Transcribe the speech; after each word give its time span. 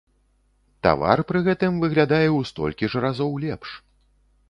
Тавар 0.87 1.21
пры 1.33 1.39
гэтым 1.49 1.77
выглядае 1.85 2.25
ў 2.25 2.39
столькі 2.53 2.85
ж 2.95 3.07
разоў 3.09 3.31
лепш. 3.49 3.69